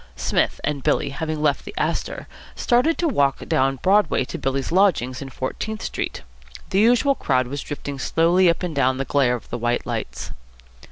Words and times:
Psmith 0.15 0.59
and 0.63 0.81
Billy, 0.81 1.11
having 1.11 1.43
left 1.43 1.63
the 1.63 1.75
Astor, 1.77 2.27
started 2.55 2.97
to 2.97 3.07
walk 3.07 3.47
down 3.47 3.75
Broadway 3.83 4.25
to 4.25 4.39
Billy's 4.39 4.71
lodgings 4.71 5.21
in 5.21 5.29
Fourteenth 5.29 5.83
Street. 5.83 6.23
The 6.71 6.79
usual 6.79 7.13
crowd 7.13 7.45
was 7.45 7.61
drifting 7.61 7.99
slowly 7.99 8.49
up 8.49 8.63
and 8.63 8.75
down 8.75 8.95
in 8.95 8.97
the 8.97 9.05
glare 9.05 9.35
of 9.35 9.51
the 9.51 9.59
white 9.59 9.85
lights. 9.85 10.31